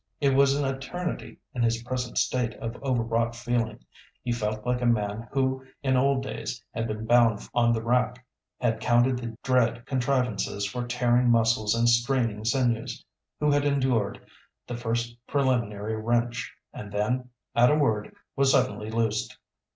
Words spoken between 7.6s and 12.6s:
the rack—had counted the dread contrivances for tearing muscles and straining